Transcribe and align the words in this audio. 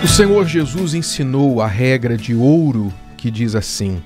O 0.00 0.06
Senhor 0.06 0.46
Jesus 0.46 0.94
ensinou 0.94 1.60
a 1.60 1.66
regra 1.66 2.16
de 2.16 2.32
ouro 2.32 2.94
que 3.16 3.32
diz 3.32 3.56
assim: 3.56 4.00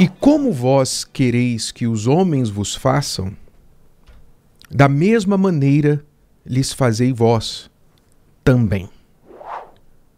E 0.00 0.08
como 0.08 0.50
vós 0.50 1.04
quereis 1.04 1.70
que 1.70 1.86
os 1.86 2.06
homens 2.06 2.48
vos 2.48 2.74
façam, 2.74 3.36
da 4.70 4.88
mesma 4.88 5.36
maneira 5.36 6.02
lhes 6.46 6.72
fazei 6.72 7.12
vós 7.12 7.70
também. 8.42 8.88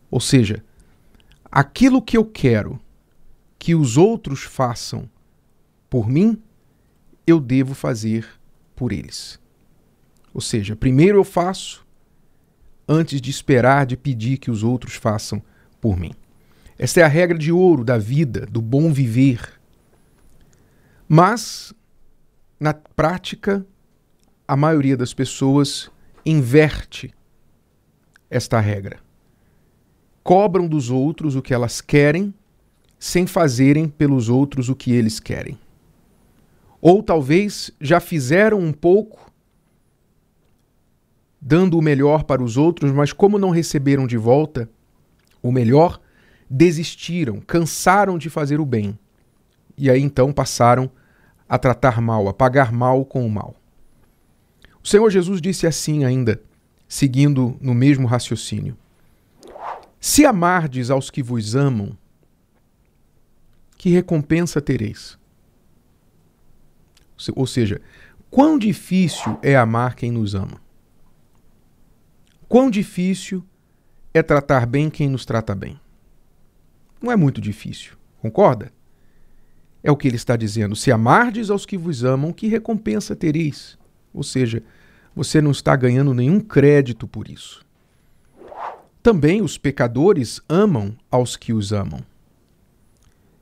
Ou 0.08 0.20
seja, 0.20 0.62
aquilo 1.50 2.00
que 2.00 2.16
eu 2.16 2.24
quero 2.24 2.78
que 3.58 3.74
os 3.74 3.96
outros 3.96 4.44
façam 4.44 5.10
por 5.88 6.08
mim, 6.08 6.40
eu 7.26 7.40
devo 7.40 7.74
fazer 7.74 8.28
por 8.76 8.92
eles. 8.92 9.40
Ou 10.32 10.40
seja, 10.40 10.76
primeiro 10.76 11.18
eu 11.18 11.24
faço 11.24 11.84
antes 12.92 13.20
de 13.20 13.30
esperar, 13.30 13.86
de 13.86 13.96
pedir 13.96 14.38
que 14.38 14.50
os 14.50 14.64
outros 14.64 14.96
façam 14.96 15.40
por 15.80 15.96
mim. 15.96 16.10
Esta 16.76 17.00
é 17.00 17.02
a 17.04 17.08
regra 17.08 17.38
de 17.38 17.52
ouro 17.52 17.84
da 17.84 17.96
vida, 17.96 18.44
do 18.46 18.60
bom 18.60 18.92
viver. 18.92 19.52
Mas, 21.08 21.72
na 22.58 22.74
prática, 22.74 23.64
a 24.46 24.56
maioria 24.56 24.96
das 24.96 25.14
pessoas 25.14 25.88
inverte 26.26 27.14
esta 28.28 28.58
regra. 28.58 28.98
Cobram 30.24 30.66
dos 30.66 30.90
outros 30.90 31.36
o 31.36 31.42
que 31.42 31.54
elas 31.54 31.80
querem, 31.80 32.34
sem 32.98 33.24
fazerem 33.24 33.88
pelos 33.88 34.28
outros 34.28 34.68
o 34.68 34.74
que 34.74 34.90
eles 34.90 35.20
querem. 35.20 35.56
Ou 36.80 37.04
talvez 37.04 37.70
já 37.80 38.00
fizeram 38.00 38.58
um 38.58 38.72
pouco 38.72 39.29
dando 41.40 41.78
o 41.78 41.82
melhor 41.82 42.24
para 42.24 42.42
os 42.42 42.56
outros, 42.56 42.92
mas 42.92 43.12
como 43.12 43.38
não 43.38 43.50
receberam 43.50 44.06
de 44.06 44.16
volta 44.16 44.68
o 45.42 45.50
melhor, 45.50 46.00
desistiram, 46.48 47.40
cansaram 47.40 48.18
de 48.18 48.28
fazer 48.28 48.60
o 48.60 48.66
bem. 48.66 48.98
E 49.76 49.88
aí 49.90 50.02
então 50.02 50.32
passaram 50.32 50.90
a 51.48 51.58
tratar 51.58 52.00
mal, 52.00 52.28
a 52.28 52.34
pagar 52.34 52.72
mal 52.72 53.04
com 53.04 53.26
o 53.26 53.30
mal. 53.30 53.54
O 54.82 54.88
Senhor 54.88 55.08
Jesus 55.10 55.40
disse 55.40 55.66
assim 55.66 56.04
ainda, 56.04 56.42
seguindo 56.88 57.56
no 57.60 57.74
mesmo 57.74 58.06
raciocínio: 58.06 58.76
Se 59.98 60.26
amardes 60.26 60.90
aos 60.90 61.10
que 61.10 61.22
vos 61.22 61.54
amam, 61.54 61.96
que 63.78 63.88
recompensa 63.90 64.60
tereis? 64.60 65.18
Ou 67.34 67.46
seja, 67.46 67.80
quão 68.30 68.58
difícil 68.58 69.38
é 69.42 69.56
amar 69.56 69.94
quem 69.94 70.10
nos 70.10 70.34
ama? 70.34 70.60
Quão 72.50 72.68
difícil 72.68 73.44
é 74.12 74.24
tratar 74.24 74.66
bem 74.66 74.90
quem 74.90 75.08
nos 75.08 75.24
trata 75.24 75.54
bem. 75.54 75.78
Não 77.00 77.12
é 77.12 77.14
muito 77.14 77.40
difícil, 77.40 77.92
concorda? 78.20 78.72
É 79.84 79.90
o 79.92 79.96
que 79.96 80.08
ele 80.08 80.16
está 80.16 80.34
dizendo. 80.34 80.74
Se 80.74 80.90
amardes 80.90 81.48
aos 81.48 81.64
que 81.64 81.78
vos 81.78 82.02
amam, 82.02 82.32
que 82.32 82.48
recompensa 82.48 83.14
tereis? 83.14 83.78
Ou 84.12 84.24
seja, 84.24 84.64
você 85.14 85.40
não 85.40 85.52
está 85.52 85.76
ganhando 85.76 86.12
nenhum 86.12 86.40
crédito 86.40 87.06
por 87.06 87.30
isso. 87.30 87.64
Também 89.00 89.42
os 89.42 89.56
pecadores 89.56 90.40
amam 90.48 90.96
aos 91.08 91.36
que 91.36 91.52
os 91.52 91.72
amam. 91.72 92.04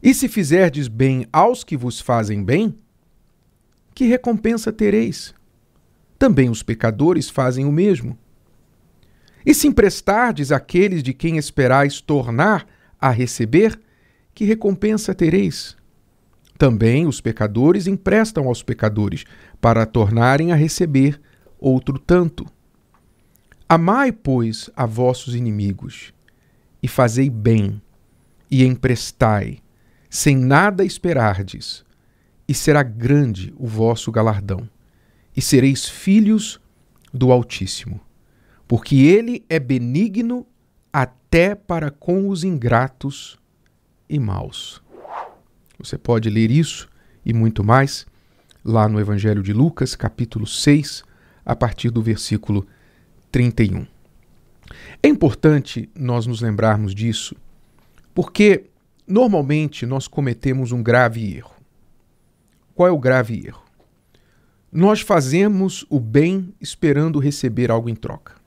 E 0.03 0.13
se 0.13 0.29
fizerdes 0.29 0.87
bem 0.87 1.27
aos 1.33 1.65
que 1.65 1.79
vos 1.79 1.99
fazem 1.99 2.45
bem, 2.45 2.75
que 3.95 4.05
recompensa 4.05 4.71
tereis? 4.71 5.35
Também 6.19 6.51
os 6.51 6.63
pecadores 6.63 7.31
fazem 7.31 7.65
o 7.65 7.73
mesmo. 7.73 8.19
E 9.45 9.55
se 9.55 9.67
emprestardes 9.67 10.53
àqueles 10.53 11.03
de 11.03 11.13
quem 11.13 11.37
esperais 11.37 12.01
tornar 12.01 12.67
a 13.01 13.11
receber, 13.11 13.79
que 14.35 14.45
recompensa 14.45 15.15
tereis? 15.15 15.77
Também 16.57 17.07
os 17.07 17.21
pecadores 17.21 17.87
emprestam 17.87 18.49
aos 18.49 18.63
pecadores, 18.63 19.25
para 19.61 19.87
tornarem 19.87 20.53
a 20.53 20.57
receber 20.57 21.21
outro 21.59 21.99
tanto. 21.99 22.47
Amai, 23.69 24.11
pois, 24.11 24.71
a 24.75 24.87
vossos 24.87 25.35
inimigos, 25.35 26.13
e 26.83 26.89
fazei 26.89 27.31
bem, 27.31 27.81
e 28.51 28.65
emprestai, 28.65 29.59
sem 30.09 30.37
nada 30.37 30.85
esperardes, 30.85 31.85
e 32.49 32.55
será 32.55 32.83
grande 32.83 33.53
o 33.57 33.67
vosso 33.67 34.11
galardão, 34.11 34.69
e 35.37 35.43
sereis 35.43 35.89
filhos 35.89 36.61
do 37.13 37.31
Altíssimo 37.31 38.01
porque 38.69 38.97
ele 38.97 39.45
é 39.49 39.59
benigno 39.59 40.47
até 40.93 41.55
para 41.55 41.91
com 41.91 42.29
os 42.29 42.45
ingratos 42.45 43.39
e 44.09 44.21
maus. 44.21 44.83
Você 45.79 45.97
pode 45.97 46.29
ler 46.29 46.51
isso 46.51 46.89
e 47.25 47.33
muito 47.33 47.65
mais 47.65 48.07
lá 48.63 48.87
no 48.87 49.01
Evangelho 49.01 49.43
de 49.43 49.55
Lucas, 49.55 49.97
capítulo 49.97 50.47
6, 50.47 51.03
a 51.45 51.57
partir 51.57 51.89
do 51.89 52.03
versículo 52.03 52.67
31. 53.33 53.87
É 55.03 55.09
importante 55.09 55.89
nós 55.95 56.27
nos 56.27 56.43
lembrarmos 56.43 56.95
disso, 56.95 57.35
porque 58.15 58.67
normalmente 59.07 59.87
nós 59.87 60.07
cometemos 60.07 60.73
um 60.73 60.83
grave 60.83 61.37
erro. 61.37 61.55
Qual 62.75 62.87
é 62.87 62.93
o 62.93 62.99
grave 62.99 63.47
erro? 63.47 63.65
Nós 64.71 65.01
fazemos 65.01 65.87
o 65.89 65.99
bem 65.99 66.53
esperando 66.61 67.19
receber 67.19 67.71
algo 67.71 67.89
em 67.89 67.95
troca. 67.95 68.38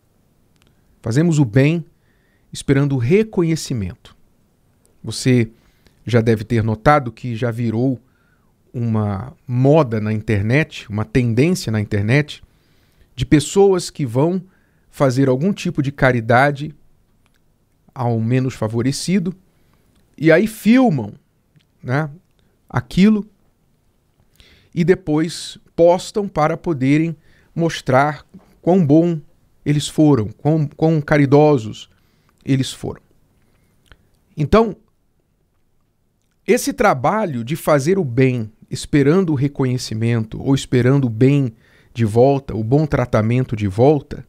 Fazemos 1.01 1.39
o 1.39 1.45
bem 1.45 1.85
esperando 2.51 2.97
reconhecimento. 2.97 4.15
Você 5.03 5.49
já 6.05 6.21
deve 6.21 6.43
ter 6.43 6.63
notado 6.63 7.11
que 7.11 7.35
já 7.35 7.49
virou 7.51 7.99
uma 8.73 9.33
moda 9.47 9.99
na 9.99 10.13
internet, 10.13 10.89
uma 10.89 11.03
tendência 11.03 11.71
na 11.71 11.81
internet, 11.81 12.43
de 13.15 13.25
pessoas 13.25 13.89
que 13.89 14.05
vão 14.05 14.41
fazer 14.89 15.27
algum 15.27 15.53
tipo 15.53 15.81
de 15.81 15.91
caridade 15.91 16.73
ao 17.93 18.19
menos 18.19 18.53
favorecido 18.53 19.35
e 20.17 20.31
aí 20.31 20.47
filmam 20.47 21.13
né, 21.81 22.09
aquilo 22.69 23.25
e 24.73 24.83
depois 24.83 25.57
postam 25.75 26.27
para 26.27 26.55
poderem 26.55 27.15
mostrar 27.55 28.25
quão 28.61 28.85
bom 28.85 29.19
eles 29.65 29.87
foram, 29.87 30.27
quão, 30.29 30.67
quão 30.67 31.01
caridosos 31.01 31.89
eles 32.43 32.71
foram. 32.71 33.01
Então, 34.35 34.75
esse 36.47 36.73
trabalho 36.73 37.43
de 37.43 37.55
fazer 37.55 37.99
o 37.99 38.03
bem 38.03 38.51
esperando 38.69 39.31
o 39.31 39.35
reconhecimento 39.35 40.41
ou 40.41 40.55
esperando 40.55 41.05
o 41.05 41.09
bem 41.09 41.53
de 41.93 42.05
volta, 42.05 42.55
o 42.55 42.63
bom 42.63 42.85
tratamento 42.85 43.55
de 43.55 43.67
volta, 43.67 44.25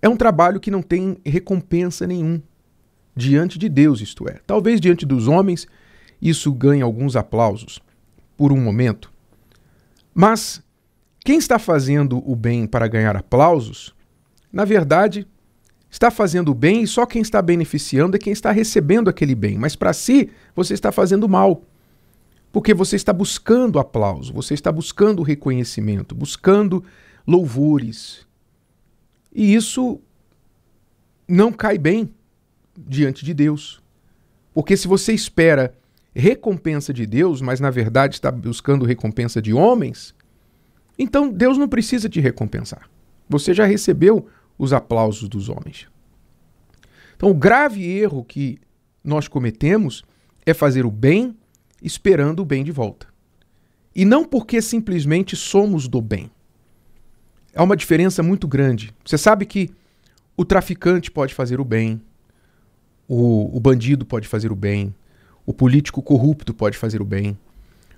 é 0.00 0.08
um 0.08 0.16
trabalho 0.16 0.60
que 0.60 0.70
não 0.70 0.82
tem 0.82 1.18
recompensa 1.24 2.06
nenhum 2.06 2.40
diante 3.14 3.58
de 3.58 3.68
Deus, 3.68 4.00
isto 4.00 4.28
é. 4.28 4.40
Talvez 4.46 4.80
diante 4.80 5.04
dos 5.04 5.28
homens 5.28 5.66
isso 6.20 6.52
ganhe 6.52 6.82
alguns 6.82 7.16
aplausos 7.16 7.80
por 8.36 8.52
um 8.52 8.60
momento. 8.60 9.12
Mas 10.14 10.62
quem 11.24 11.38
está 11.38 11.58
fazendo 11.58 12.22
o 12.28 12.34
bem 12.34 12.66
para 12.66 12.88
ganhar 12.88 13.16
aplausos 13.16 13.94
na 14.52 14.64
verdade, 14.64 15.26
está 15.90 16.10
fazendo 16.10 16.54
bem 16.54 16.82
e 16.82 16.86
só 16.86 17.06
quem 17.06 17.22
está 17.22 17.40
beneficiando 17.40 18.16
é 18.16 18.18
quem 18.18 18.32
está 18.32 18.50
recebendo 18.50 19.08
aquele 19.08 19.34
bem. 19.34 19.58
Mas 19.58 19.74
para 19.76 19.92
si, 19.92 20.30
você 20.54 20.74
está 20.74 20.92
fazendo 20.92 21.28
mal. 21.28 21.62
Porque 22.50 22.74
você 22.74 22.96
está 22.96 23.12
buscando 23.12 23.78
aplauso, 23.78 24.32
você 24.32 24.52
está 24.52 24.70
buscando 24.70 25.22
reconhecimento, 25.22 26.14
buscando 26.14 26.84
louvores. 27.26 28.26
E 29.34 29.54
isso 29.54 30.00
não 31.26 31.50
cai 31.50 31.78
bem 31.78 32.12
diante 32.76 33.24
de 33.24 33.32
Deus. 33.32 33.82
Porque 34.52 34.76
se 34.76 34.86
você 34.86 35.14
espera 35.14 35.74
recompensa 36.14 36.92
de 36.92 37.06
Deus, 37.06 37.40
mas 37.40 37.58
na 37.58 37.70
verdade 37.70 38.16
está 38.16 38.30
buscando 38.30 38.84
recompensa 38.84 39.40
de 39.40 39.52
homens, 39.54 40.14
então 40.98 41.30
Deus 41.30 41.56
não 41.56 41.68
precisa 41.68 42.08
te 42.08 42.20
recompensar. 42.20 42.88
Você 43.28 43.54
já 43.54 43.64
recebeu 43.64 44.28
os 44.58 44.72
aplausos 44.72 45.28
dos 45.28 45.48
homens. 45.48 45.88
Então, 47.16 47.30
o 47.30 47.34
grave 47.34 47.84
erro 47.84 48.24
que 48.24 48.58
nós 49.04 49.28
cometemos 49.28 50.02
é 50.44 50.52
fazer 50.52 50.84
o 50.84 50.90
bem 50.90 51.36
esperando 51.82 52.40
o 52.40 52.44
bem 52.44 52.62
de 52.62 52.72
volta. 52.72 53.06
E 53.94 54.04
não 54.04 54.24
porque 54.24 54.62
simplesmente 54.62 55.36
somos 55.36 55.88
do 55.88 56.00
bem. 56.00 56.30
Há 57.54 57.62
uma 57.62 57.76
diferença 57.76 58.22
muito 58.22 58.48
grande. 58.48 58.94
Você 59.04 59.18
sabe 59.18 59.44
que 59.44 59.70
o 60.36 60.44
traficante 60.44 61.10
pode 61.10 61.34
fazer 61.34 61.60
o 61.60 61.64
bem, 61.64 62.00
o, 63.06 63.54
o 63.54 63.60
bandido 63.60 64.06
pode 64.06 64.26
fazer 64.26 64.50
o 64.50 64.56
bem, 64.56 64.94
o 65.44 65.52
político 65.52 66.00
corrupto 66.02 66.54
pode 66.54 66.78
fazer 66.78 67.02
o 67.02 67.04
bem, 67.04 67.36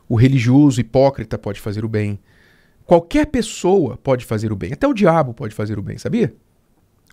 o 0.08 0.16
religioso 0.16 0.80
hipócrita 0.80 1.38
pode 1.38 1.60
fazer 1.60 1.84
o 1.84 1.88
bem. 1.88 2.18
Qualquer 2.84 3.26
pessoa 3.26 3.96
pode 3.96 4.24
fazer 4.24 4.52
o 4.52 4.56
bem, 4.56 4.72
até 4.72 4.86
o 4.86 4.92
diabo 4.92 5.32
pode 5.32 5.54
fazer 5.54 5.78
o 5.78 5.82
bem, 5.82 5.96
sabia? 5.96 6.34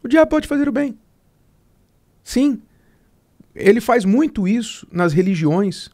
O 0.03 0.07
diabo 0.07 0.29
pode 0.29 0.47
fazer 0.47 0.67
o 0.67 0.71
bem. 0.71 0.97
Sim, 2.23 2.61
ele 3.53 3.81
faz 3.81 4.05
muito 4.05 4.47
isso 4.47 4.87
nas 4.91 5.13
religiões. 5.13 5.89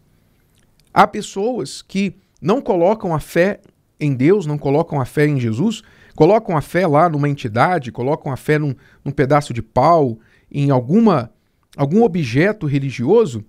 Há 0.94 1.07
pessoas 1.07 1.81
que 1.81 2.15
não 2.42 2.62
colocam 2.62 3.13
a 3.13 3.19
fé 3.19 3.62
em 4.00 4.13
Deus, 4.13 4.45
não 4.45 4.57
colocam 4.57 5.01
a 5.01 5.06
fé 5.06 5.25
em 5.27 5.39
Jesus, 5.39 5.81
colocam 6.15 6.56
a 6.56 6.62
fé 6.62 6.86
lá 6.86 7.09
numa 7.09 7.30
entidade, 7.30 7.92
colocam 7.92 8.31
a 8.31 8.38
fé 8.38 8.59
num, 8.59 8.75
num 9.04 9.12
pedaço 9.12 9.54
de 9.54 9.62
pau, 9.62 10.19
em 10.51 10.69
alguma 10.69 11.31
algum 11.75 12.04
objeto 12.04 12.65
religioso, 12.65 13.45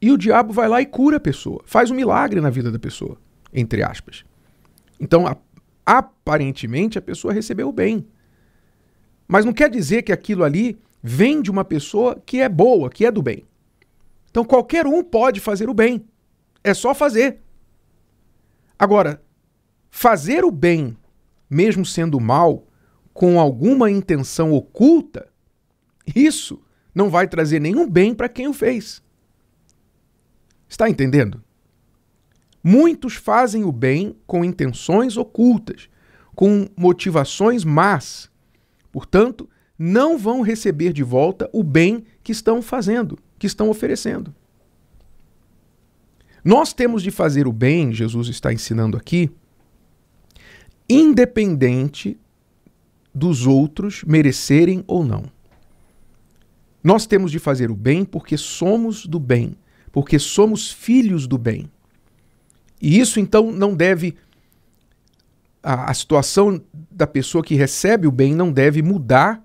e 0.00 0.10
o 0.10 0.16
diabo 0.16 0.50
vai 0.50 0.66
lá 0.66 0.80
e 0.80 0.86
cura 0.86 1.18
a 1.18 1.20
pessoa, 1.20 1.60
faz 1.66 1.90
um 1.90 1.94
milagre 1.94 2.40
na 2.40 2.48
vida 2.48 2.72
da 2.72 2.78
pessoa, 2.78 3.18
entre 3.52 3.82
aspas. 3.82 4.24
Então, 4.98 5.26
a, 5.26 5.36
aparentemente, 5.84 6.98
a 6.98 7.02
pessoa 7.02 7.34
recebeu 7.34 7.68
o 7.68 7.72
bem. 7.72 8.06
Mas 9.30 9.44
não 9.44 9.52
quer 9.52 9.70
dizer 9.70 10.02
que 10.02 10.10
aquilo 10.10 10.42
ali 10.42 10.76
vem 11.00 11.40
de 11.40 11.52
uma 11.52 11.64
pessoa 11.64 12.20
que 12.26 12.40
é 12.40 12.48
boa, 12.48 12.90
que 12.90 13.06
é 13.06 13.12
do 13.12 13.22
bem. 13.22 13.46
Então, 14.28 14.44
qualquer 14.44 14.88
um 14.88 15.04
pode 15.04 15.38
fazer 15.38 15.70
o 15.70 15.74
bem. 15.74 16.04
É 16.64 16.74
só 16.74 16.92
fazer. 16.92 17.38
Agora, 18.76 19.22
fazer 19.88 20.44
o 20.44 20.50
bem, 20.50 20.96
mesmo 21.48 21.86
sendo 21.86 22.18
mal, 22.18 22.66
com 23.14 23.38
alguma 23.38 23.88
intenção 23.88 24.52
oculta, 24.52 25.28
isso 26.12 26.60
não 26.92 27.08
vai 27.08 27.28
trazer 27.28 27.60
nenhum 27.60 27.88
bem 27.88 28.12
para 28.12 28.28
quem 28.28 28.48
o 28.48 28.52
fez. 28.52 29.00
Está 30.68 30.88
entendendo? 30.88 31.40
Muitos 32.64 33.14
fazem 33.14 33.62
o 33.62 33.70
bem 33.70 34.16
com 34.26 34.44
intenções 34.44 35.16
ocultas, 35.16 35.88
com 36.34 36.68
motivações 36.76 37.64
más. 37.64 38.29
Portanto, 38.92 39.48
não 39.78 40.18
vão 40.18 40.42
receber 40.42 40.92
de 40.92 41.02
volta 41.02 41.48
o 41.52 41.62
bem 41.62 42.04
que 42.22 42.32
estão 42.32 42.60
fazendo, 42.60 43.18
que 43.38 43.46
estão 43.46 43.70
oferecendo. 43.70 44.34
Nós 46.44 46.72
temos 46.72 47.02
de 47.02 47.10
fazer 47.10 47.46
o 47.46 47.52
bem, 47.52 47.92
Jesus 47.92 48.28
está 48.28 48.52
ensinando 48.52 48.96
aqui, 48.96 49.30
independente 50.88 52.18
dos 53.14 53.46
outros 53.46 54.02
merecerem 54.04 54.82
ou 54.86 55.04
não. 55.04 55.24
Nós 56.82 57.06
temos 57.06 57.30
de 57.30 57.38
fazer 57.38 57.70
o 57.70 57.76
bem 57.76 58.04
porque 58.04 58.36
somos 58.36 59.06
do 59.06 59.20
bem, 59.20 59.54
porque 59.92 60.18
somos 60.18 60.70
filhos 60.70 61.26
do 61.26 61.36
bem. 61.36 61.70
E 62.80 62.98
isso 62.98 63.20
então 63.20 63.52
não 63.52 63.74
deve. 63.74 64.16
A, 65.62 65.90
a 65.90 65.94
situação 65.94 66.60
da 66.90 67.06
pessoa 67.06 67.44
que 67.44 67.54
recebe 67.54 68.06
o 68.06 68.12
bem 68.12 68.34
não 68.34 68.52
deve 68.52 68.82
mudar 68.82 69.44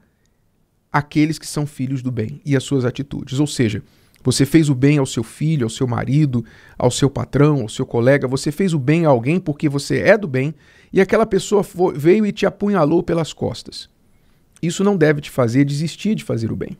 aqueles 0.91 1.37
que 1.37 1.47
são 1.47 1.65
filhos 1.65 2.01
do 2.01 2.11
bem 2.11 2.41
e 2.45 2.55
as 2.55 2.63
suas 2.63 2.85
atitudes. 2.85 3.39
Ou 3.39 3.47
seja, 3.47 3.83
você 4.23 4.43
fez 4.45 4.69
o 4.69 4.75
bem 4.75 4.97
ao 4.97 5.05
seu 5.05 5.23
filho, 5.23 5.65
ao 5.65 5.69
seu 5.69 5.85
marido, 5.85 6.43
ao 6.79 6.89
seu 6.89 7.09
patrão, 7.09 7.61
ao 7.61 7.69
seu 7.69 7.85
colega, 7.85 8.27
você 8.27 8.51
fez 8.51 8.73
o 8.73 8.79
bem 8.79 9.05
a 9.05 9.09
alguém 9.09 9.39
porque 9.39 9.69
você 9.69 9.99
é 9.99 10.17
do 10.17 10.27
bem 10.27 10.55
e 10.91 10.99
aquela 10.99 11.25
pessoa 11.25 11.63
foi, 11.63 11.93
veio 11.95 12.25
e 12.25 12.31
te 12.31 12.45
apunhalou 12.45 13.03
pelas 13.03 13.33
costas. 13.33 13.87
Isso 14.61 14.83
não 14.83 14.97
deve 14.97 15.21
te 15.21 15.29
fazer 15.29 15.63
desistir 15.63 16.15
de 16.15 16.23
fazer 16.23 16.51
o 16.51 16.55
bem. 16.55 16.77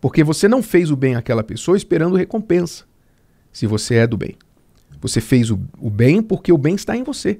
Porque 0.00 0.24
você 0.24 0.48
não 0.48 0.62
fez 0.62 0.90
o 0.90 0.96
bem 0.96 1.14
àquela 1.14 1.44
pessoa 1.44 1.76
esperando 1.76 2.16
recompensa, 2.16 2.84
se 3.52 3.66
você 3.68 3.94
é 3.96 4.06
do 4.06 4.16
bem. 4.16 4.36
Você 5.00 5.20
fez 5.20 5.48
o, 5.48 5.60
o 5.78 5.88
bem 5.88 6.20
porque 6.20 6.52
o 6.52 6.58
bem 6.58 6.74
está 6.74 6.96
em 6.96 7.04
você. 7.04 7.38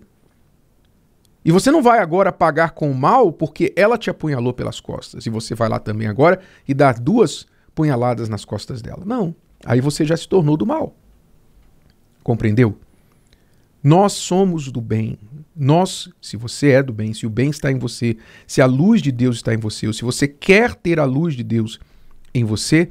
E 1.45 1.51
você 1.51 1.71
não 1.71 1.83
vai 1.83 1.99
agora 1.99 2.31
pagar 2.31 2.71
com 2.71 2.91
o 2.91 2.95
mal 2.95 3.33
porque 3.33 3.73
ela 3.77 3.99
te 3.99 4.09
apunhalou 4.09 4.53
pelas 4.53 4.81
costas. 4.81 5.27
E 5.27 5.31
você 5.31 5.55
vai 5.55 5.69
lá 5.69 5.79
também 5.79 6.07
agora 6.07 6.41
e 6.67 6.73
dá 6.73 6.93
duas 6.93 7.47
punhaladas 7.75 8.29
nas 8.29 8.45
costas 8.45 8.81
dela. 8.81 9.03
Não. 9.05 9.35
Aí 9.65 9.81
você 9.81 10.05
já 10.05 10.17
se 10.17 10.29
tornou 10.29 10.57
do 10.57 10.67
mal. 10.67 10.95
Compreendeu? 12.23 12.79
Nós 13.83 14.13
somos 14.13 14.71
do 14.71 14.81
bem. 14.81 15.19
Nós, 15.55 16.09
se 16.21 16.37
você 16.37 16.71
é 16.71 16.83
do 16.83 16.93
bem, 16.93 17.13
se 17.13 17.27
o 17.27 17.31
bem 17.31 17.51
está 17.51 17.71
em 17.71 17.79
você, 17.79 18.17
se 18.47 18.63
a 18.63 18.67
luz 18.67 19.03
de 19.03 19.11
Deus 19.11 19.37
está 19.37 19.53
em 19.53 19.59
você, 19.59 19.87
ou 19.87 19.93
se 19.93 20.05
você 20.05 20.29
quer 20.29 20.75
ter 20.75 21.01
a 21.01 21.05
luz 21.05 21.35
de 21.35 21.43
Deus 21.43 21.81
em 22.33 22.45
você, 22.45 22.91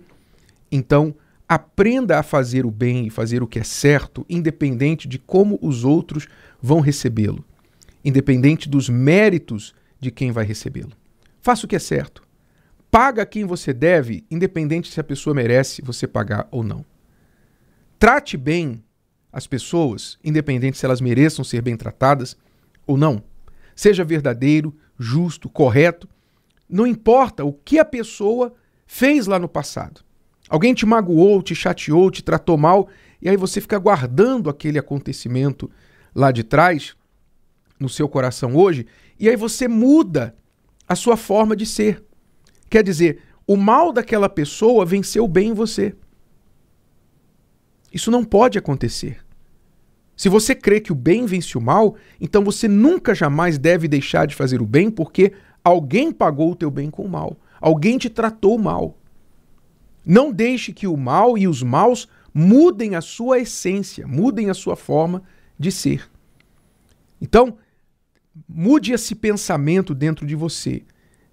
então 0.71 1.15
aprenda 1.47 2.19
a 2.19 2.23
fazer 2.23 2.65
o 2.65 2.71
bem 2.71 3.07
e 3.07 3.09
fazer 3.09 3.41
o 3.41 3.47
que 3.47 3.59
é 3.59 3.63
certo, 3.63 4.25
independente 4.29 5.07
de 5.07 5.17
como 5.17 5.57
os 5.61 5.83
outros 5.83 6.27
vão 6.61 6.79
recebê-lo, 6.79 7.43
independente 8.03 8.69
dos 8.69 8.89
méritos 8.89 9.73
de 9.99 10.11
quem 10.11 10.31
vai 10.31 10.45
recebê-lo. 10.45 10.91
Faça 11.41 11.65
o 11.65 11.69
que 11.69 11.75
é 11.75 11.79
certo. 11.79 12.23
Paga 12.89 13.25
quem 13.25 13.45
você 13.45 13.71
deve, 13.71 14.25
independente 14.29 14.91
se 14.91 14.99
a 14.99 15.03
pessoa 15.03 15.33
merece 15.33 15.81
você 15.81 16.07
pagar 16.07 16.47
ou 16.51 16.63
não. 16.63 16.85
Trate 17.97 18.35
bem 18.35 18.83
as 19.31 19.47
pessoas, 19.47 20.17
independente 20.23 20.77
se 20.77 20.85
elas 20.85 20.99
mereçam 20.99 21.45
ser 21.45 21.61
bem 21.61 21.77
tratadas 21.77 22.35
ou 22.85 22.97
não. 22.97 23.23
Seja 23.75 24.03
verdadeiro, 24.03 24.75
justo, 24.99 25.47
correto. 25.47 26.09
Não 26.67 26.85
importa 26.85 27.45
o 27.45 27.53
que 27.53 27.79
a 27.79 27.85
pessoa 27.85 28.53
fez 28.85 29.25
lá 29.25 29.39
no 29.39 29.47
passado. 29.47 30.01
Alguém 30.49 30.73
te 30.73 30.85
magoou, 30.85 31.41
te 31.41 31.55
chateou, 31.55 32.11
te 32.11 32.21
tratou 32.21 32.57
mal, 32.57 32.89
e 33.21 33.29
aí 33.29 33.37
você 33.37 33.61
fica 33.61 33.79
guardando 33.79 34.49
aquele 34.49 34.77
acontecimento 34.77 35.71
lá 36.13 36.29
de 36.29 36.43
trás 36.43 36.93
no 37.81 37.89
seu 37.89 38.07
coração 38.07 38.55
hoje, 38.55 38.85
e 39.19 39.27
aí 39.27 39.35
você 39.35 39.67
muda 39.67 40.35
a 40.87 40.95
sua 40.95 41.17
forma 41.17 41.55
de 41.55 41.65
ser. 41.65 42.03
Quer 42.69 42.83
dizer, 42.83 43.23
o 43.47 43.57
mal 43.57 43.91
daquela 43.91 44.29
pessoa 44.29 44.85
venceu 44.85 45.25
o 45.25 45.27
bem 45.27 45.49
em 45.49 45.53
você. 45.53 45.95
Isso 47.91 48.11
não 48.11 48.23
pode 48.23 48.57
acontecer. 48.57 49.17
Se 50.15 50.29
você 50.29 50.53
crê 50.53 50.79
que 50.79 50.91
o 50.91 50.95
bem 50.95 51.25
vence 51.25 51.57
o 51.57 51.61
mal, 51.61 51.95
então 52.19 52.43
você 52.43 52.67
nunca 52.67 53.15
jamais 53.15 53.57
deve 53.57 53.87
deixar 53.87 54.27
de 54.27 54.35
fazer 54.35 54.61
o 54.61 54.65
bem 54.65 54.91
porque 54.91 55.33
alguém 55.63 56.11
pagou 56.11 56.51
o 56.51 56.55
teu 56.55 56.69
bem 56.69 56.91
com 56.91 57.03
o 57.03 57.09
mal. 57.09 57.35
Alguém 57.59 57.97
te 57.97 58.09
tratou 58.09 58.59
mal. 58.59 58.95
Não 60.05 60.31
deixe 60.31 60.71
que 60.71 60.85
o 60.85 60.95
mal 60.95 61.37
e 61.37 61.47
os 61.47 61.63
maus 61.63 62.07
mudem 62.31 62.95
a 62.95 63.01
sua 63.01 63.39
essência, 63.39 64.07
mudem 64.07 64.49
a 64.49 64.53
sua 64.53 64.75
forma 64.75 65.23
de 65.57 65.71
ser. 65.71 66.07
Então, 67.21 67.57
mude 68.47 68.93
esse 68.93 69.15
pensamento 69.15 69.93
dentro 69.93 70.25
de 70.25 70.35
você 70.35 70.83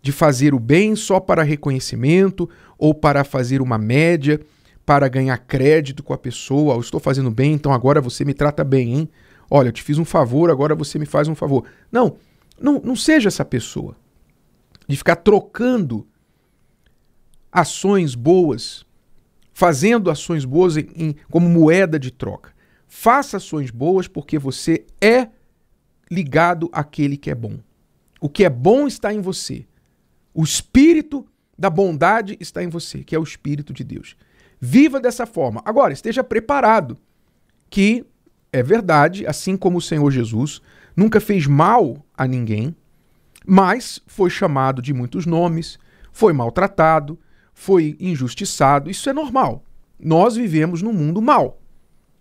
de 0.01 0.13
fazer 0.13 0.55
o 0.55 0.59
bem 0.59 0.95
só 0.95 1.21
para 1.21 1.43
reconhecimento 1.43 2.49
ou 2.79 2.95
para 2.95 3.25
fazer 3.25 3.61
uma 3.61 3.77
média, 3.77 4.41
para 4.87 5.09
ganhar 5.09 5.37
crédito 5.39 6.03
com 6.03 6.13
a 6.15 6.19
pessoa. 6.19 6.75
Eu 6.75 6.81
estou 6.81 7.01
fazendo 7.01 7.31
bem, 7.31 7.53
então 7.53 7.73
agora 7.73 8.01
você 8.01 8.25
me 8.25 8.33
trata 8.33 8.65
bem, 8.65 8.95
hein? 8.95 9.09
Olha, 9.51 9.69
eu 9.69 9.73
te 9.73 9.83
fiz 9.83 9.99
um 9.99 10.05
favor, 10.05 10.51
agora 10.51 10.75
você 10.75 10.99
me 10.99 11.07
faz 11.07 11.29
um 11.29 11.35
favor. 11.35 11.65
Não, 11.91 12.17
não, 12.61 12.81
não 12.81 12.97
seja 12.97 13.29
essa 13.29 13.45
pessoa 13.45 13.97
de 14.87 14.97
ficar 14.97 15.17
trocando 15.17 16.07
ações 17.51 18.15
boas, 18.15 18.87
fazendo 19.53 20.11
ações 20.11 20.45
boas 20.45 20.77
em, 20.77 20.89
em, 20.95 21.17
como 21.31 21.49
moeda 21.49 21.99
de 21.99 22.11
troca. 22.11 22.53
Faça 22.87 23.37
ações 23.37 23.71
boas 23.71 24.07
porque 24.07 24.39
você 24.39 24.87
é 25.01 25.29
ligado 26.11 26.69
àquele 26.73 27.17
que 27.17 27.31
é 27.31 27.35
bom. 27.35 27.59
O 28.21 28.29
que 28.29 28.45
é 28.45 28.51
bom 28.51 28.87
está 28.87 29.13
em 29.13 29.21
você. 29.21 29.67
O 30.35 30.43
espírito 30.43 31.27
da 31.57 31.69
bondade 31.71 32.37
está 32.41 32.63
em 32.63 32.69
você, 32.69 33.03
que 33.03 33.15
é 33.15 33.19
o 33.19 33.23
espírito 33.23 33.73
de 33.73 33.85
Deus. 33.85 34.17
Viva 34.61 35.01
dessa 35.01 35.27
forma. 35.27 35.63
Agora, 35.65 35.93
esteja 35.93 36.25
preparado 36.25 36.97
que 37.71 38.05
é 38.53 38.63
verdade, 38.63 39.27
assim 39.27 39.57
como 39.57 39.79
o 39.79 39.83
Senhor 39.83 40.11
Jesus 40.11 40.61
nunca 40.97 41.21
fez 41.21 41.47
mal 41.47 42.05
a 42.17 42.27
ninguém, 42.27 42.75
mas 43.47 44.01
foi 44.07 44.31
chamado 44.31 44.83
de 44.83 44.93
muitos 44.93 45.27
nomes, 45.27 45.79
foi 46.13 46.33
maltratado, 46.33 47.19
foi 47.55 47.97
injustiçado. 48.01 48.91
Isso 48.91 49.09
é 49.09 49.13
normal. 49.13 49.65
Nós 49.99 50.37
vivemos 50.37 50.83
num 50.83 50.93
mundo 50.93 51.21
mal. 51.21 51.61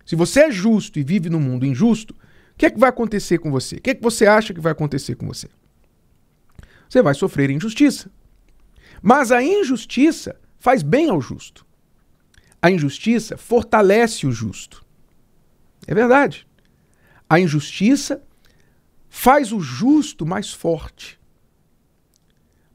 Se 0.06 0.15
você 0.15 0.46
é 0.46 0.51
justo 0.51 1.00
e 1.00 1.03
vive 1.03 1.29
num 1.29 1.39
mundo 1.39 1.65
injusto, 1.65 2.15
que 2.58 2.66
é 2.66 2.70
que 2.72 2.80
vai 2.80 2.90
acontecer 2.90 3.38
com 3.38 3.52
você? 3.52 3.76
O 3.76 3.82
que 3.82 3.92
é 3.92 3.96
que 3.96 4.02
você 4.02 4.26
acha 4.26 4.54
que 4.54 4.60
vai 4.60 4.72
acontecer 4.72 5.16
com 5.16 5.28
você? 5.28 5.48
Você 6.90 7.02
vai 7.02 7.14
sofrer 7.14 7.50
injustiça. 7.50 8.10
Mas 9.02 9.32
a 9.32 9.44
injustiça 9.44 10.40
faz 10.58 10.82
bem 10.82 11.10
ao 11.10 11.22
justo. 11.22 11.66
A 12.62 12.72
injustiça 12.72 13.38
fortalece 13.38 14.26
o 14.26 14.32
justo. 14.32 14.84
É 15.86 15.94
verdade. 15.94 16.48
A 17.30 17.40
injustiça 17.40 18.24
faz 19.08 19.52
o 19.52 19.60
justo 19.60 20.26
mais 20.26 20.52
forte. 20.52 21.20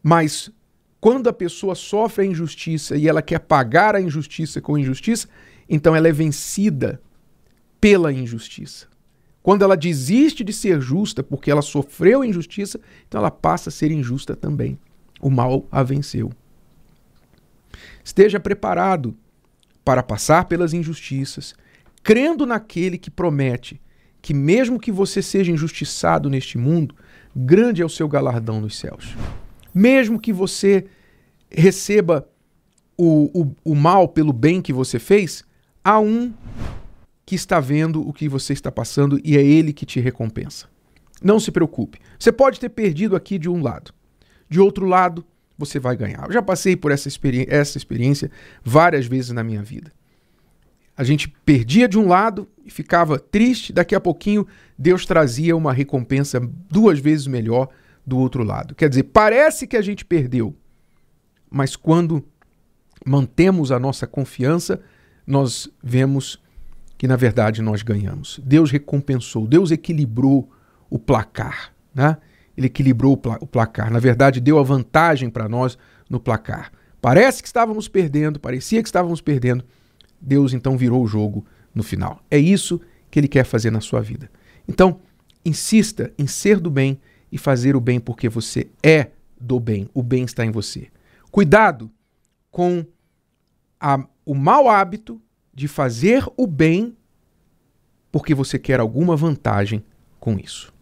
Mas 0.02 0.50
quando 1.00 1.28
a 1.28 1.32
pessoa 1.32 1.74
sofre 1.74 2.24
a 2.24 2.26
injustiça 2.26 2.96
e 2.96 3.08
ela 3.08 3.22
quer 3.22 3.40
pagar 3.40 3.96
a 3.96 4.00
injustiça 4.00 4.60
com 4.60 4.78
injustiça, 4.78 5.28
então 5.68 5.96
ela 5.96 6.06
é 6.06 6.12
vencida 6.12 7.02
pela 7.80 8.12
injustiça. 8.12 8.91
Quando 9.42 9.62
ela 9.62 9.76
desiste 9.76 10.44
de 10.44 10.52
ser 10.52 10.80
justa 10.80 11.22
porque 11.22 11.50
ela 11.50 11.62
sofreu 11.62 12.24
injustiça, 12.24 12.80
então 13.08 13.20
ela 13.20 13.30
passa 13.30 13.68
a 13.68 13.72
ser 13.72 13.90
injusta 13.90 14.36
também. 14.36 14.78
O 15.20 15.30
mal 15.30 15.66
a 15.70 15.82
venceu. 15.82 16.30
Esteja 18.04 18.38
preparado 18.38 19.16
para 19.84 20.02
passar 20.02 20.44
pelas 20.44 20.72
injustiças, 20.72 21.54
crendo 22.02 22.46
naquele 22.46 22.98
que 22.98 23.10
promete 23.10 23.80
que, 24.20 24.32
mesmo 24.32 24.78
que 24.78 24.92
você 24.92 25.20
seja 25.20 25.50
injustiçado 25.50 26.30
neste 26.30 26.56
mundo, 26.56 26.94
grande 27.34 27.82
é 27.82 27.84
o 27.84 27.88
seu 27.88 28.08
galardão 28.08 28.60
nos 28.60 28.78
céus. 28.78 29.16
Mesmo 29.74 30.20
que 30.20 30.32
você 30.32 30.86
receba 31.50 32.28
o, 32.96 33.42
o, 33.42 33.72
o 33.72 33.74
mal 33.74 34.06
pelo 34.06 34.32
bem 34.32 34.62
que 34.62 34.72
você 34.72 34.98
fez, 34.98 35.44
há 35.82 35.98
um 35.98 36.32
que 37.24 37.34
está 37.34 37.60
vendo 37.60 38.06
o 38.06 38.12
que 38.12 38.28
você 38.28 38.52
está 38.52 38.70
passando 38.70 39.20
e 39.24 39.36
é 39.36 39.42
ele 39.42 39.72
que 39.72 39.86
te 39.86 40.00
recompensa. 40.00 40.66
Não 41.22 41.38
se 41.38 41.52
preocupe. 41.52 41.98
Você 42.18 42.32
pode 42.32 42.58
ter 42.58 42.68
perdido 42.68 43.14
aqui 43.14 43.38
de 43.38 43.48
um 43.48 43.62
lado. 43.62 43.92
De 44.48 44.60
outro 44.60 44.86
lado, 44.86 45.24
você 45.56 45.78
vai 45.78 45.96
ganhar. 45.96 46.26
Eu 46.26 46.32
já 46.32 46.42
passei 46.42 46.76
por 46.76 46.90
essa, 46.90 47.08
experi 47.08 47.46
essa 47.48 47.78
experiência 47.78 48.30
várias 48.64 49.06
vezes 49.06 49.30
na 49.30 49.44
minha 49.44 49.62
vida. 49.62 49.92
A 50.96 51.04
gente 51.04 51.28
perdia 51.28 51.88
de 51.88 51.98
um 51.98 52.06
lado 52.06 52.48
e 52.64 52.70
ficava 52.70 53.18
triste, 53.18 53.72
daqui 53.72 53.94
a 53.94 54.00
pouquinho 54.00 54.46
Deus 54.76 55.06
trazia 55.06 55.56
uma 55.56 55.72
recompensa 55.72 56.40
duas 56.70 56.98
vezes 56.98 57.26
melhor 57.26 57.68
do 58.06 58.18
outro 58.18 58.42
lado. 58.42 58.74
Quer 58.74 58.88
dizer, 58.88 59.04
parece 59.04 59.66
que 59.66 59.76
a 59.76 59.82
gente 59.82 60.04
perdeu, 60.04 60.54
mas 61.50 61.76
quando 61.76 62.24
mantemos 63.06 63.72
a 63.72 63.78
nossa 63.78 64.06
confiança, 64.06 64.80
nós 65.26 65.68
vemos 65.82 66.40
que 67.02 67.08
na 67.08 67.16
verdade 67.16 67.60
nós 67.62 67.82
ganhamos. 67.82 68.40
Deus 68.44 68.70
recompensou, 68.70 69.44
Deus 69.44 69.72
equilibrou 69.72 70.48
o 70.88 71.00
placar, 71.00 71.74
né? 71.92 72.16
Ele 72.56 72.68
equilibrou 72.68 73.14
o, 73.14 73.16
pla 73.16 73.38
o 73.40 73.46
placar. 73.46 73.90
Na 73.90 73.98
verdade, 73.98 74.40
deu 74.40 74.56
a 74.56 74.62
vantagem 74.62 75.28
para 75.28 75.48
nós 75.48 75.76
no 76.08 76.20
placar. 76.20 76.70
Parece 77.00 77.42
que 77.42 77.48
estávamos 77.48 77.88
perdendo, 77.88 78.38
parecia 78.38 78.80
que 78.80 78.88
estávamos 78.88 79.20
perdendo. 79.20 79.64
Deus 80.20 80.52
então 80.52 80.78
virou 80.78 81.02
o 81.02 81.06
jogo 81.08 81.44
no 81.74 81.82
final. 81.82 82.22
É 82.30 82.38
isso 82.38 82.80
que 83.10 83.18
ele 83.18 83.26
quer 83.26 83.42
fazer 83.44 83.72
na 83.72 83.80
sua 83.80 84.00
vida. 84.00 84.30
Então, 84.68 85.00
insista 85.44 86.12
em 86.16 86.28
ser 86.28 86.60
do 86.60 86.70
bem 86.70 87.00
e 87.32 87.36
fazer 87.36 87.74
o 87.74 87.80
bem 87.80 87.98
porque 87.98 88.28
você 88.28 88.68
é 88.80 89.08
do 89.40 89.58
bem. 89.58 89.90
O 89.92 90.04
bem 90.04 90.22
está 90.22 90.46
em 90.46 90.52
você. 90.52 90.86
Cuidado 91.32 91.90
com 92.48 92.86
a, 93.80 94.06
o 94.24 94.36
mau 94.36 94.68
hábito 94.68 95.20
de 95.52 95.68
fazer 95.68 96.24
o 96.36 96.46
bem 96.46 96.96
porque 98.10 98.34
você 98.34 98.58
quer 98.58 98.78
alguma 98.78 99.16
vantagem 99.16 99.84
com 100.20 100.38
isso. 100.38 100.72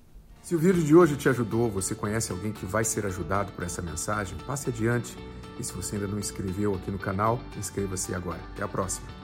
Se 0.42 0.54
o 0.56 0.58
vídeo 0.58 0.82
de 0.82 0.94
hoje 0.94 1.16
te 1.16 1.28
ajudou, 1.28 1.70
você 1.70 1.94
conhece 1.94 2.32
alguém 2.32 2.52
que 2.52 2.66
vai 2.66 2.84
ser 2.84 3.06
ajudado 3.06 3.52
por 3.52 3.64
essa 3.64 3.80
mensagem, 3.80 4.36
passe 4.46 4.68
adiante. 4.68 5.16
E 5.58 5.62
se 5.62 5.72
você 5.72 5.94
ainda 5.94 6.08
não 6.08 6.18
inscreveu 6.18 6.74
aqui 6.74 6.90
no 6.90 6.98
canal, 6.98 7.40
inscreva-se 7.56 8.12
agora. 8.14 8.40
Até 8.52 8.64
a 8.64 8.68
próxima. 8.68 9.19